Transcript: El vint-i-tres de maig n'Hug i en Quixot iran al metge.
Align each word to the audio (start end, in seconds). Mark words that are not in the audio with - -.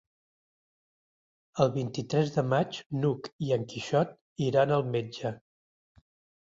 El 1.65 1.69
vint-i-tres 1.75 2.33
de 2.39 2.45
maig 2.55 2.81
n'Hug 3.03 3.31
i 3.49 3.55
en 3.59 3.71
Quixot 3.75 4.19
iran 4.51 4.79
al 4.81 4.93
metge. 4.99 5.39